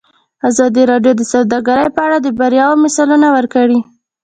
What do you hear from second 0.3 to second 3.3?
ازادي راډیو د سوداګري په اړه د بریاوو مثالونه